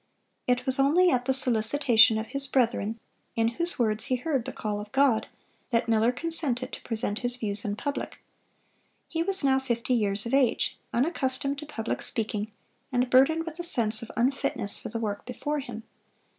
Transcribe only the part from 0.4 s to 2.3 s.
It was only at the solicitation of